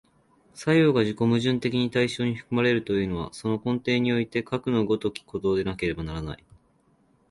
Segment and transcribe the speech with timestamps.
[0.55, 6.43] 作用が自己矛盾的に対象に含まれるというのは、その根底においてかくの如きことでなければならない。